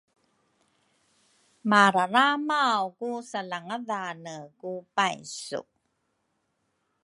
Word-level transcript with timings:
mararamaw 1.69 2.83
ku 2.97 3.09
salangadhane 3.29 4.37
ku 4.59 4.71
paysu 4.95 5.61